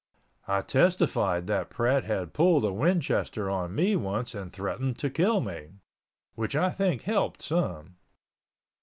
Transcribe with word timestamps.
I 0.47 0.61
testified 0.61 1.45
that 1.45 1.69
Pratt 1.69 2.05
had 2.05 2.33
pulled 2.33 2.65
a 2.65 2.73
Winchester 2.73 3.51
on 3.51 3.75
me 3.75 3.95
once 3.95 4.33
and 4.33 4.51
threatened 4.51 4.97
to 4.97 5.11
kill 5.11 5.41
me—which 5.41 6.55
I 6.55 6.71
think 6.71 7.03
helped 7.03 7.43
some. 7.43 7.97